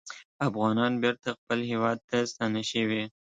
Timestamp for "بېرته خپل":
1.03-1.59